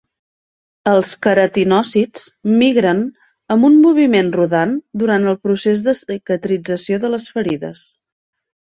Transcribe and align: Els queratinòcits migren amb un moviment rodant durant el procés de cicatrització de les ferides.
Els 0.91 1.11
queratinòcits 1.25 2.23
migren 2.63 3.03
amb 3.57 3.69
un 3.71 3.77
moviment 3.85 4.35
rodant 4.39 4.77
durant 5.05 5.33
el 5.35 5.41
procés 5.47 5.89
de 5.91 5.97
cicatrització 6.03 7.05
de 7.07 7.15
les 7.17 7.33
ferides. 7.39 7.89